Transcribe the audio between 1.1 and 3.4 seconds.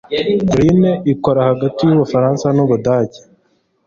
ikora hagati y'Ubufaransa n'Ubudage